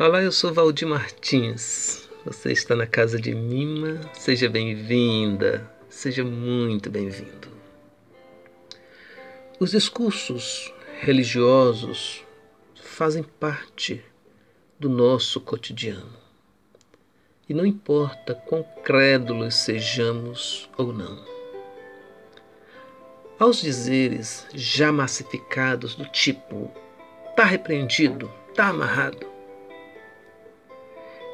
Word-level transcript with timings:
Olá, 0.00 0.22
eu 0.22 0.30
sou 0.30 0.54
Valdir 0.54 0.86
Martins. 0.86 2.08
Você 2.24 2.52
está 2.52 2.76
na 2.76 2.86
casa 2.86 3.20
de 3.20 3.34
Mima. 3.34 4.00
Seja 4.12 4.48
bem-vinda, 4.48 5.68
seja 5.88 6.22
muito 6.22 6.88
bem-vindo. 6.88 7.48
Os 9.58 9.72
discursos 9.72 10.72
religiosos 11.00 12.24
fazem 12.80 13.24
parte 13.24 14.00
do 14.78 14.88
nosso 14.88 15.40
cotidiano. 15.40 16.16
E 17.48 17.52
não 17.52 17.66
importa 17.66 18.36
quão 18.36 18.62
crédulos 18.84 19.56
sejamos 19.56 20.70
ou 20.78 20.92
não. 20.92 21.26
Aos 23.36 23.60
dizeres 23.60 24.46
já 24.54 24.92
massificados 24.92 25.96
do 25.96 26.04
tipo 26.04 26.70
está 27.30 27.44
repreendido, 27.44 28.30
está 28.52 28.68
amarrado, 28.68 29.37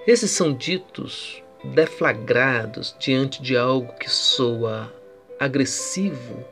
esses 0.06 0.30
são 0.30 0.52
ditos 0.52 1.42
deflagrados 1.64 2.94
diante 2.98 3.40
de 3.40 3.56
algo 3.56 3.92
que 3.94 4.10
soa 4.10 4.92
agressivo 5.40 6.44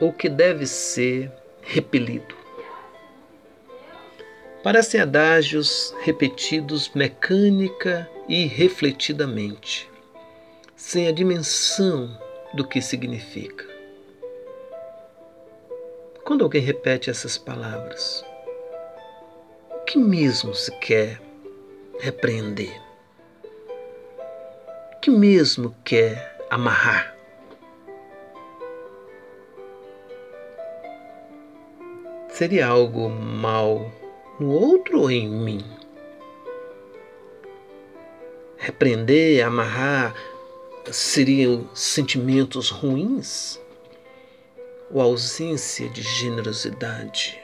ou 0.00 0.12
que 0.12 0.28
deve 0.28 0.66
ser 0.66 1.30
repelido. 1.60 2.34
Parecem 4.62 5.00
adágios 5.00 5.94
repetidos 6.00 6.90
mecânica 6.94 8.08
e 8.28 8.46
refletidamente, 8.46 9.88
sem 10.74 11.06
a 11.06 11.12
dimensão 11.12 12.18
do 12.54 12.66
que 12.66 12.80
significa. 12.80 13.66
Quando 16.24 16.44
alguém 16.44 16.60
repete 16.60 17.08
essas 17.08 17.38
palavras, 17.38 18.24
o 19.70 19.78
que 19.84 19.98
mesmo 19.98 20.54
se 20.54 20.70
quer 20.78 21.27
repreender, 22.00 22.80
que 25.02 25.10
mesmo 25.10 25.74
quer 25.84 26.36
amarrar. 26.48 27.16
Seria 32.28 32.68
algo 32.68 33.08
mal 33.08 33.90
no 34.38 34.50
outro 34.50 35.00
ou 35.00 35.10
em 35.10 35.28
mim? 35.28 35.64
Repreender, 38.56 39.44
amarrar, 39.44 40.14
seriam 40.92 41.68
sentimentos 41.74 42.70
ruins? 42.70 43.60
Ou 44.90 45.00
ausência 45.00 45.88
de 45.88 46.00
generosidade? 46.00 47.40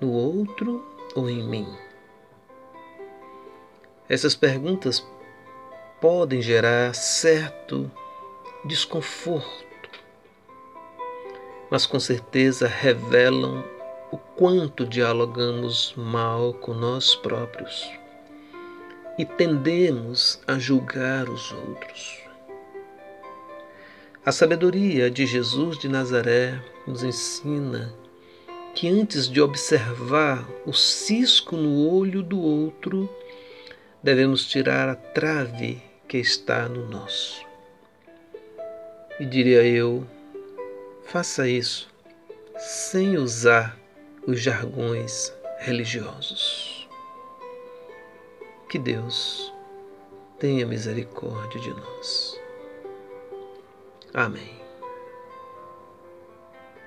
No 0.00 0.12
outro 0.12 0.84
ou 1.16 1.28
em 1.28 1.42
mim? 1.42 1.85
Essas 4.08 4.34
perguntas 4.34 5.04
podem 6.00 6.40
gerar 6.40 6.94
certo 6.94 7.90
desconforto, 8.64 9.90
mas 11.70 11.86
com 11.86 11.98
certeza 11.98 12.68
revelam 12.68 13.64
o 14.12 14.16
quanto 14.16 14.86
dialogamos 14.86 15.92
mal 15.96 16.54
com 16.54 16.72
nós 16.72 17.16
próprios 17.16 17.90
e 19.18 19.24
tendemos 19.24 20.40
a 20.46 20.58
julgar 20.58 21.28
os 21.28 21.50
outros. 21.52 22.20
A 24.24 24.30
sabedoria 24.30 25.10
de 25.10 25.26
Jesus 25.26 25.78
de 25.78 25.88
Nazaré 25.88 26.60
nos 26.86 27.02
ensina 27.02 27.92
que 28.74 28.88
antes 28.88 29.28
de 29.28 29.40
observar 29.40 30.46
o 30.66 30.72
cisco 30.72 31.56
no 31.56 31.88
olho 31.88 32.22
do 32.22 32.38
outro, 32.38 33.08
devemos 34.06 34.46
tirar 34.46 34.88
a 34.88 34.94
trave 34.94 35.82
que 36.06 36.16
está 36.16 36.68
no 36.68 36.88
nosso. 36.88 37.44
E 39.18 39.26
diria 39.26 39.64
eu, 39.64 40.06
faça 41.06 41.48
isso 41.48 41.92
sem 42.56 43.16
usar 43.16 43.76
os 44.24 44.40
jargões 44.40 45.34
religiosos. 45.58 46.88
Que 48.68 48.78
Deus 48.78 49.52
tenha 50.38 50.64
misericórdia 50.64 51.60
de 51.60 51.70
nós. 51.70 52.40
Amém. 54.14 54.65